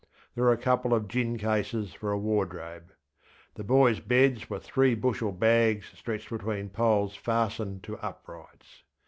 [0.33, 2.91] There were a couple of gin cases for a wardrobe.
[3.53, 8.81] The boysŌĆÖ beds were three bushel bags stretched between poles fastened to uprights.